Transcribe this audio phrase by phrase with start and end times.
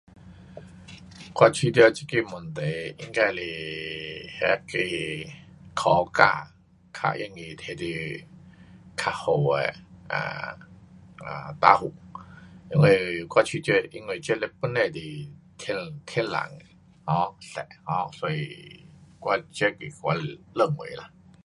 [1.35, 2.61] 我觉得这个问题
[3.01, 4.75] 应该是那个
[5.75, 6.51] 科学家，
[6.91, 8.25] 较容易提你
[8.97, 9.73] 较好的，
[10.09, 10.57] 啊
[11.59, 11.93] 答复。
[12.71, 14.99] 因为我觉得因为这嘞本来是
[15.59, 15.77] 天，
[16.07, 16.65] 天然的
[17.05, 18.83] ，um 色 um 所以
[19.19, 21.11] 我，这是我认为啦。